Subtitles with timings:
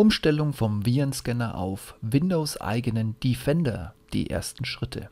[0.00, 5.10] Umstellung vom Virenscanner auf Windows-eigenen Defender, die ersten Schritte.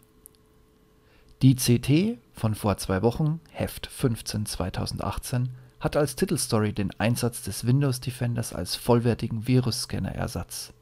[1.43, 7.67] Die CT von vor zwei Wochen, Heft 15 2018, hat als Titelstory den Einsatz des
[7.67, 10.73] Windows Defenders als vollwertigen Virusscanner-Ersatz.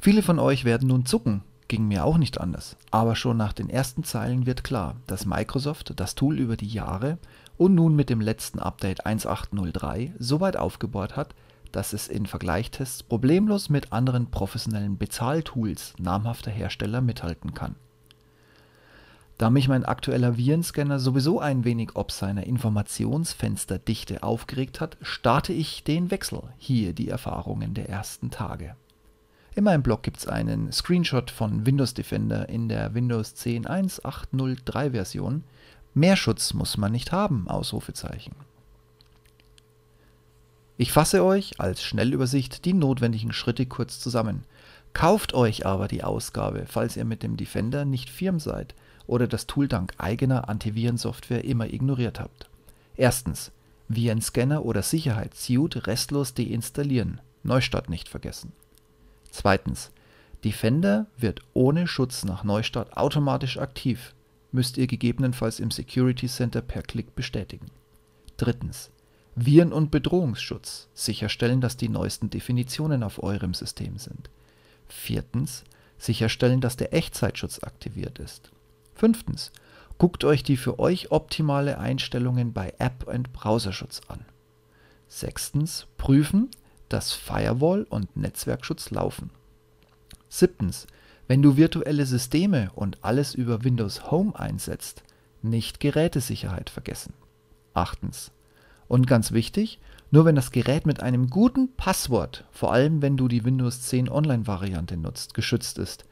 [0.00, 2.78] Viele von euch werden nun zucken, ging mir auch nicht anders.
[2.90, 7.18] Aber schon nach den ersten Zeilen wird klar, dass Microsoft das Tool über die Jahre
[7.58, 11.34] und nun mit dem letzten Update 1.8.03 so weit aufgebaut hat,
[11.72, 17.76] dass es in Vergleichtests problemlos mit anderen professionellen Bezahltools namhafter Hersteller mithalten kann.
[19.40, 25.82] Da mich mein aktueller Virenscanner sowieso ein wenig ob seiner Informationsfensterdichte aufgeregt hat, starte ich
[25.82, 26.42] den Wechsel.
[26.58, 28.76] Hier die Erfahrungen der ersten Tage.
[29.54, 34.90] In meinem Blog gibt es einen Screenshot von Windows Defender in der Windows 10 1.8.0.3
[34.90, 35.44] Version.
[35.94, 38.34] Mehr Schutz muss man nicht haben, Ausrufezeichen.
[40.80, 44.44] Ich fasse euch als Schnellübersicht die notwendigen Schritte kurz zusammen.
[44.94, 48.74] Kauft euch aber die Ausgabe, falls ihr mit dem Defender nicht firm seid
[49.06, 52.48] oder das Tool dank eigener Antivirensoftware immer ignoriert habt.
[52.96, 53.52] Erstens,
[53.88, 57.20] Virenscanner oder Sicherheitssuite restlos deinstallieren.
[57.42, 58.52] Neustart nicht vergessen.
[59.30, 59.90] Zweitens,
[60.44, 64.14] Defender wird ohne Schutz nach Neustart automatisch aktiv.
[64.50, 67.66] Müsst ihr gegebenenfalls im Security Center per Klick bestätigen.
[68.38, 68.90] Drittens,
[69.36, 70.88] Viren- und Bedrohungsschutz.
[70.94, 74.30] Sicherstellen, dass die neuesten Definitionen auf eurem System sind.
[74.88, 75.64] Viertens,
[75.98, 78.50] sicherstellen, dass der Echtzeitschutz aktiviert ist.
[78.94, 79.52] Fünftens,
[79.98, 84.24] guckt euch die für euch optimale Einstellungen bei App- und Browserschutz an.
[85.08, 86.50] Sechstens, prüfen,
[86.88, 89.30] dass Firewall und Netzwerkschutz laufen.
[90.28, 90.86] Siebtens,
[91.28, 95.02] wenn du virtuelle Systeme und alles über Windows Home einsetzt,
[95.42, 97.14] nicht Gerätesicherheit vergessen.
[97.72, 98.32] Achtens,
[98.90, 99.78] und ganz wichtig,
[100.10, 104.08] nur wenn das Gerät mit einem guten Passwort, vor allem wenn du die Windows 10
[104.08, 106.04] Online-Variante nutzt, geschützt ist.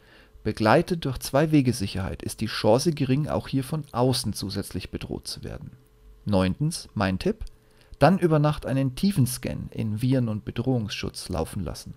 [0.45, 5.73] Begleitet durch Zwei-Wege-Sicherheit ist die Chance gering, auch hier von außen zusätzlich bedroht zu werden.
[6.25, 7.45] Neuntens, mein Tipp,
[7.99, 11.95] dann über Nacht einen Tiefenscan in Viren- und Bedrohungsschutz laufen lassen.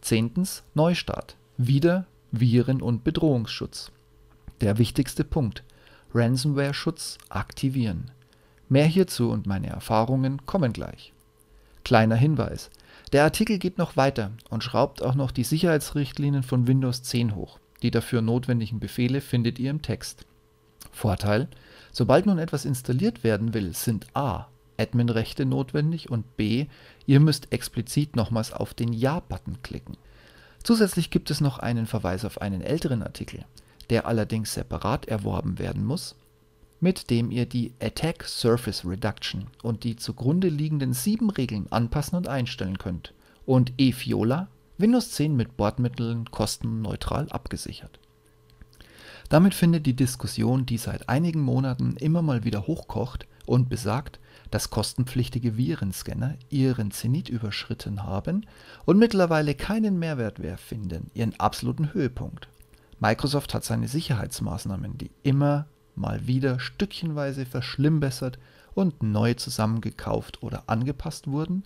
[0.00, 1.36] Zehntens, Neustart.
[1.58, 3.92] Wieder Viren- und Bedrohungsschutz.
[4.62, 5.62] Der wichtigste Punkt,
[6.12, 8.10] Ransomware-Schutz aktivieren.
[8.72, 11.12] Mehr hierzu und meine Erfahrungen kommen gleich.
[11.84, 12.70] Kleiner Hinweis.
[13.12, 17.58] Der Artikel geht noch weiter und schraubt auch noch die Sicherheitsrichtlinien von Windows 10 hoch.
[17.82, 20.24] Die dafür notwendigen Befehle findet ihr im Text.
[20.90, 21.48] Vorteil,
[21.92, 24.46] sobald nun etwas installiert werden will, sind a.
[24.78, 26.64] Adminrechte notwendig und b.
[27.04, 29.98] ihr müsst explizit nochmals auf den Ja-Button klicken.
[30.62, 33.44] Zusätzlich gibt es noch einen Verweis auf einen älteren Artikel,
[33.90, 36.16] der allerdings separat erworben werden muss
[36.82, 42.26] mit dem ihr die Attack Surface Reduction und die zugrunde liegenden sieben Regeln anpassen und
[42.26, 43.14] einstellen könnt
[43.46, 44.48] und eFiola
[44.78, 48.00] Windows 10 mit Bordmitteln kostenneutral abgesichert.
[49.28, 54.18] Damit findet die Diskussion, die seit einigen Monaten immer mal wieder hochkocht und besagt,
[54.50, 58.44] dass kostenpflichtige Virenscanner ihren Zenit überschritten haben
[58.86, 62.48] und mittlerweile keinen Mehrwert mehr finden, ihren absoluten Höhepunkt.
[62.98, 68.38] Microsoft hat seine Sicherheitsmaßnahmen, die immer mal wieder stückchenweise verschlimmbessert
[68.74, 71.64] und neu zusammengekauft oder angepasst wurden,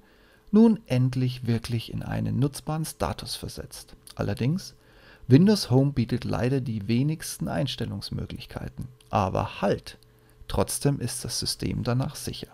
[0.50, 3.94] nun endlich wirklich in einen nutzbaren Status versetzt.
[4.14, 4.74] Allerdings,
[5.28, 8.88] Windows Home bietet leider die wenigsten Einstellungsmöglichkeiten.
[9.10, 9.98] Aber halt!
[10.48, 12.48] Trotzdem ist das System danach sicher.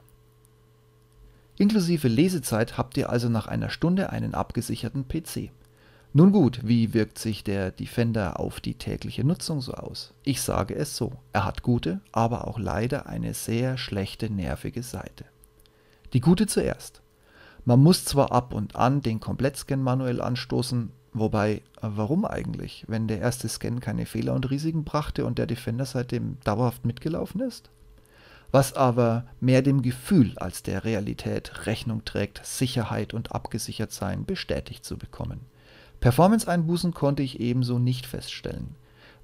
[1.58, 5.50] Inklusive Lesezeit habt ihr also nach einer Stunde einen abgesicherten PC.
[6.14, 10.12] Nun gut, wie wirkt sich der Defender auf die tägliche Nutzung so aus?
[10.24, 15.24] Ich sage es so, er hat gute, aber auch leider eine sehr schlechte, nervige Seite.
[16.12, 17.00] Die gute zuerst.
[17.64, 23.20] Man muss zwar ab und an den Komplettscan manuell anstoßen, wobei, warum eigentlich, wenn der
[23.20, 27.70] erste Scan keine Fehler und Risiken brachte und der Defender seitdem dauerhaft mitgelaufen ist?
[28.50, 34.84] Was aber mehr dem Gefühl als der Realität Rechnung trägt, Sicherheit und abgesichert sein bestätigt
[34.84, 35.40] zu bekommen.
[36.02, 38.74] Performance-Einbußen konnte ich ebenso nicht feststellen.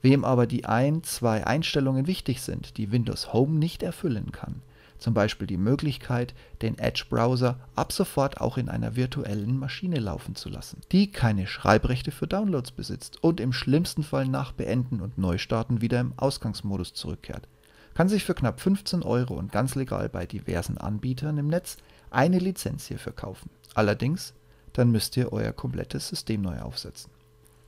[0.00, 4.62] Wem aber die ein, zwei Einstellungen wichtig sind, die Windows Home nicht erfüllen kann,
[5.00, 10.48] zum Beispiel die Möglichkeit, den Edge-Browser ab sofort auch in einer virtuellen Maschine laufen zu
[10.48, 15.80] lassen, die keine Schreibrechte für Downloads besitzt und im schlimmsten Fall nach Beenden und Neustarten
[15.80, 17.48] wieder im Ausgangsmodus zurückkehrt,
[17.94, 21.76] kann sich für knapp 15 Euro und ganz legal bei diversen Anbietern im Netz
[22.12, 23.50] eine Lizenz hierfür kaufen.
[23.74, 24.34] Allerdings
[24.78, 27.10] dann müsst ihr euer komplettes System neu aufsetzen.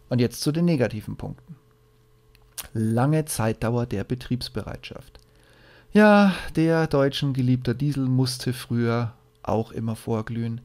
[0.09, 1.57] Und jetzt zu den negativen Punkten.
[2.73, 5.19] Lange Zeitdauer der Betriebsbereitschaft.
[5.93, 10.61] Ja, der deutschen geliebter Diesel musste früher auch immer vorglühen.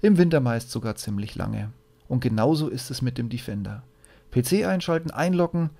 [0.00, 1.72] Im Winter meist sogar ziemlich lange.
[2.06, 3.82] Und genauso ist es mit dem Defender.
[4.30, 5.70] PC einschalten, einloggen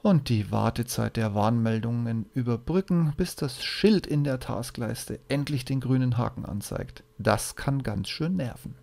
[0.00, 6.16] und die Wartezeit der Warnmeldungen überbrücken, bis das Schild in der Taskleiste endlich den grünen
[6.16, 7.02] Haken anzeigt.
[7.18, 8.76] Das kann ganz schön nerven.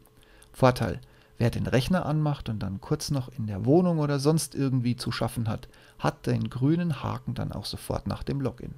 [0.56, 1.02] Vorteil,
[1.38, 5.12] wer den Rechner anmacht und dann kurz noch in der Wohnung oder sonst irgendwie zu
[5.12, 5.68] schaffen hat,
[6.00, 8.74] hat den grünen Haken dann auch sofort nach dem Login.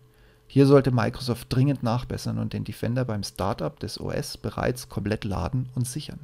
[0.47, 5.69] Hier sollte Microsoft dringend nachbessern und den Defender beim Startup des OS bereits komplett laden
[5.75, 6.19] und sichern.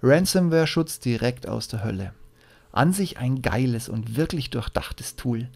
[0.00, 2.12] Ransomware-Schutz direkt aus der Hölle.
[2.70, 5.48] An sich ein geiles und wirklich durchdachtes Tool.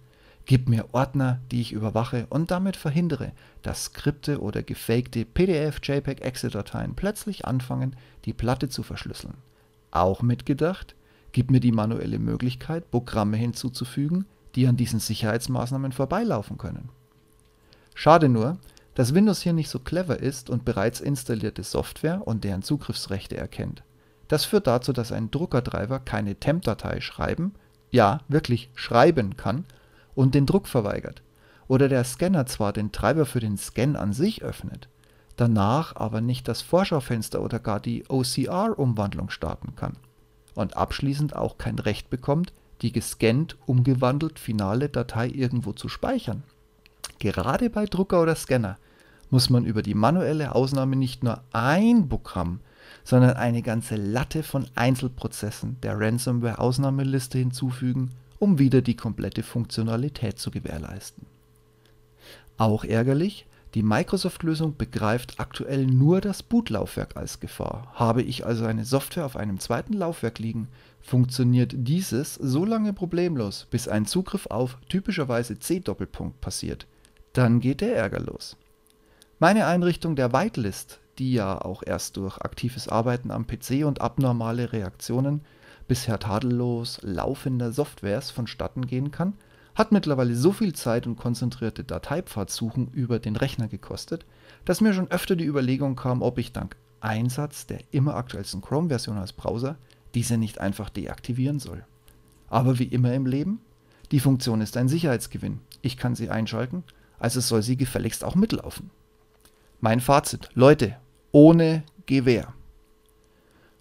[0.50, 3.30] Gib mir Ordner, die ich überwache und damit verhindere,
[3.62, 7.94] dass Skripte oder gefakte PDF, JPEG, Exe-Dateien plötzlich anfangen,
[8.24, 9.34] die Platte zu verschlüsseln.
[9.92, 10.96] Auch mitgedacht,
[11.30, 14.26] gib mir die manuelle Möglichkeit, Programme hinzuzufügen,
[14.56, 16.88] die an diesen Sicherheitsmaßnahmen vorbeilaufen können.
[17.94, 18.58] Schade nur,
[18.96, 23.84] dass Windows hier nicht so clever ist und bereits installierte Software und deren Zugriffsrechte erkennt.
[24.26, 27.54] Das führt dazu, dass ein Druckerdriver keine Temp-Datei schreiben,
[27.92, 29.64] ja, wirklich schreiben kann
[30.20, 31.22] und den Druck verweigert.
[31.66, 34.90] Oder der Scanner zwar den Treiber für den Scan an sich öffnet,
[35.36, 39.94] danach aber nicht das Vorschaufenster oder gar die OCR-Umwandlung starten kann.
[40.54, 42.52] Und abschließend auch kein Recht bekommt,
[42.82, 46.42] die gescannt, umgewandelt finale Datei irgendwo zu speichern.
[47.18, 48.76] Gerade bei Drucker oder Scanner
[49.30, 52.60] muss man über die manuelle Ausnahme nicht nur ein Programm,
[53.04, 60.50] sondern eine ganze Latte von Einzelprozessen der Ransomware-Ausnahmeliste hinzufügen, um wieder die komplette Funktionalität zu
[60.50, 61.26] gewährleisten.
[62.56, 67.92] Auch ärgerlich, die Microsoft-Lösung begreift aktuell nur das Bootlaufwerk als Gefahr.
[67.94, 70.66] Habe ich also eine Software auf einem zweiten Laufwerk liegen,
[71.00, 76.88] funktioniert dieses so lange problemlos, bis ein Zugriff auf typischerweise C-Doppelpunkt passiert.
[77.32, 78.56] Dann geht der Ärger los.
[79.38, 84.72] Meine Einrichtung der Whitelist die ja auch erst durch aktives Arbeiten am PC und abnormale
[84.72, 85.42] Reaktionen
[85.90, 89.32] bisher tadellos laufender Softwares vonstatten gehen kann,
[89.74, 94.24] hat mittlerweile so viel Zeit und konzentrierte Dateipfadsuchen über den Rechner gekostet,
[94.64, 99.18] dass mir schon öfter die Überlegung kam, ob ich dank Einsatz der immer aktuellsten Chrome-Version
[99.18, 99.78] als Browser
[100.14, 101.84] diese nicht einfach deaktivieren soll.
[102.48, 103.60] Aber wie immer im Leben,
[104.12, 105.58] die Funktion ist ein Sicherheitsgewinn.
[105.82, 106.84] Ich kann sie einschalten,
[107.18, 108.90] also soll sie gefälligst auch mitlaufen.
[109.80, 110.94] Mein Fazit, Leute,
[111.32, 112.54] ohne Gewehr.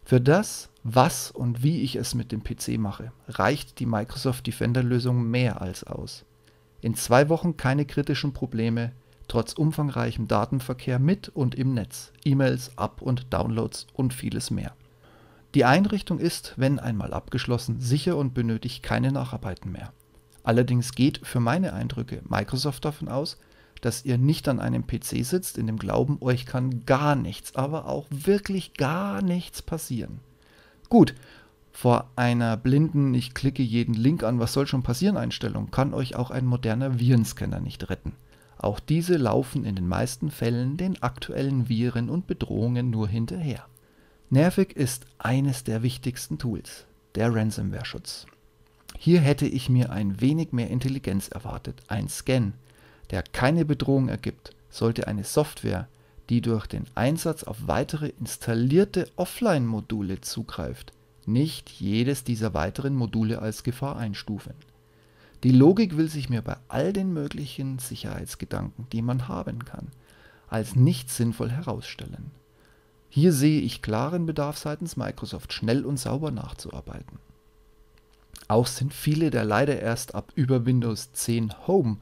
[0.05, 5.23] Für das, was und wie ich es mit dem PC mache, reicht die Microsoft Defender-Lösung
[5.23, 6.25] mehr als aus.
[6.81, 8.93] In zwei Wochen keine kritischen Probleme,
[9.27, 14.73] trotz umfangreichem Datenverkehr mit und im Netz, E-Mails, Up- und Downloads und vieles mehr.
[15.55, 19.91] Die Einrichtung ist, wenn einmal abgeschlossen, sicher und benötigt keine Nacharbeiten mehr.
[20.43, 23.37] Allerdings geht für meine Eindrücke Microsoft davon aus,
[23.81, 27.87] dass ihr nicht an einem PC sitzt, in dem Glauben, euch kann gar nichts, aber
[27.87, 30.19] auch wirklich gar nichts passieren.
[30.89, 31.13] Gut,
[31.71, 36.15] vor einer blinden, ich klicke jeden Link an, was soll schon passieren Einstellung, kann euch
[36.15, 38.13] auch ein moderner Virenscanner nicht retten.
[38.57, 43.65] Auch diese laufen in den meisten Fällen den aktuellen Viren und Bedrohungen nur hinterher.
[44.29, 48.25] Nervig ist eines der wichtigsten Tools, der Ransomware-Schutz.
[48.97, 52.53] Hier hätte ich mir ein wenig mehr Intelligenz erwartet, ein Scan,
[53.11, 55.87] der keine Bedrohung ergibt, sollte eine Software,
[56.29, 60.93] die durch den Einsatz auf weitere installierte Offline-Module zugreift,
[61.25, 64.53] nicht jedes dieser weiteren Module als Gefahr einstufen.
[65.43, 69.87] Die Logik will sich mir bei all den möglichen Sicherheitsgedanken, die man haben kann,
[70.49, 72.31] als nicht sinnvoll herausstellen.
[73.09, 77.19] Hier sehe ich klaren Bedarf seitens Microsoft, schnell und sauber nachzuarbeiten.
[78.47, 81.97] Auch sind viele der leider erst ab über Windows 10 Home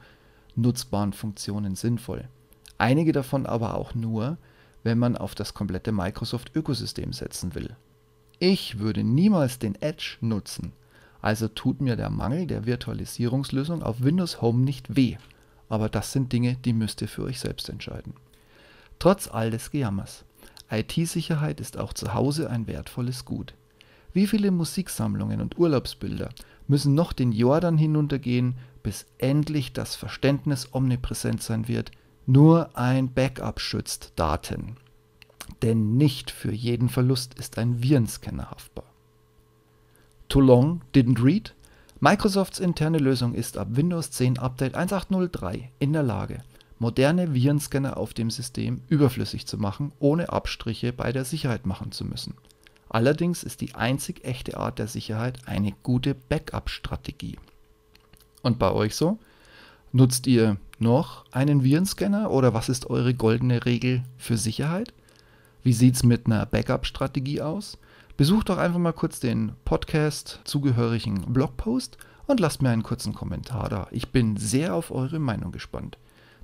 [0.54, 2.28] nutzbaren Funktionen sinnvoll.
[2.78, 4.38] Einige davon aber auch nur,
[4.84, 7.76] wenn man auf das komplette Microsoft-Ökosystem setzen will.
[8.38, 10.72] Ich würde niemals den Edge nutzen,
[11.20, 15.16] also tut mir der Mangel der Virtualisierungslösung auf Windows Home nicht weh,
[15.68, 18.14] aber das sind Dinge, die müsst ihr für euch selbst entscheiden.
[19.00, 20.24] Trotz all des Gejammers,
[20.70, 23.54] IT-Sicherheit ist auch zu Hause ein wertvolles Gut.
[24.12, 26.30] Wie viele Musiksammlungen und Urlaubsbilder
[26.66, 31.90] müssen noch den Jordan hinuntergehen, bis endlich das Verständnis omnipräsent sein wird,
[32.28, 34.76] nur ein Backup schützt Daten.
[35.62, 38.84] Denn nicht für jeden Verlust ist ein Virenscanner haftbar.
[40.28, 41.54] Too long didn't read?
[42.00, 46.44] Microsofts interne Lösung ist ab Windows 10 Update 1803 in der Lage,
[46.78, 52.04] moderne Virenscanner auf dem System überflüssig zu machen, ohne Abstriche bei der Sicherheit machen zu
[52.04, 52.34] müssen.
[52.90, 57.38] Allerdings ist die einzig echte Art der Sicherheit eine gute Backup-Strategie.
[58.42, 59.18] Und bei euch so?
[59.92, 64.92] Nutzt ihr noch einen Virenscanner oder was ist eure goldene Regel für Sicherheit?
[65.62, 67.78] Wie sieht es mit einer Backup-Strategie aus?
[68.18, 73.70] Besucht doch einfach mal kurz den Podcast zugehörigen Blogpost und lasst mir einen kurzen Kommentar
[73.70, 73.88] da.
[73.90, 75.96] Ich bin sehr auf eure Meinung gespannt.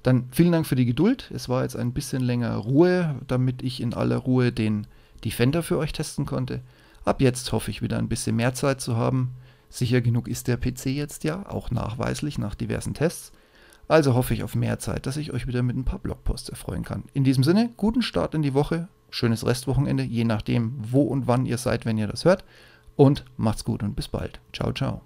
[0.03, 1.31] Dann vielen Dank für die Geduld.
[1.35, 4.87] Es war jetzt ein bisschen länger Ruhe, damit ich in aller Ruhe den
[5.23, 6.61] Defender für euch testen konnte.
[7.05, 9.35] Ab jetzt hoffe ich wieder ein bisschen mehr Zeit zu haben.
[9.75, 13.33] Sicher genug ist der PC jetzt ja, auch nachweislich nach diversen Tests.
[13.89, 16.85] Also hoffe ich auf mehr Zeit, dass ich euch wieder mit ein paar Blogposts erfreuen
[16.85, 17.03] kann.
[17.13, 21.45] In diesem Sinne, guten Start in die Woche, schönes Restwochenende, je nachdem, wo und wann
[21.45, 22.45] ihr seid, wenn ihr das hört.
[22.95, 24.39] Und macht's gut und bis bald.
[24.53, 25.03] Ciao, ciao.